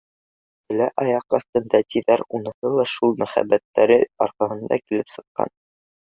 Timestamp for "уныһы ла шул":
2.37-3.13